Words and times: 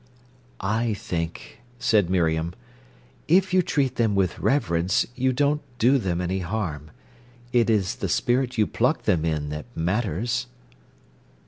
"I 0.63 0.95
think," 0.95 1.59
said 1.77 2.09
Miriam, 2.09 2.55
"if 3.27 3.53
you 3.53 3.61
treat 3.61 3.97
them 3.97 4.15
with 4.15 4.39
reverence 4.39 5.05
you 5.13 5.31
don't 5.31 5.61
do 5.77 5.99
them 5.99 6.21
any 6.21 6.39
harm. 6.39 6.89
It 7.53 7.69
is 7.69 7.97
the 7.97 8.09
spirit 8.09 8.57
you 8.57 8.65
pluck 8.65 9.03
them 9.03 9.25
in 9.25 9.49
that 9.49 9.67
matters." 9.75 10.47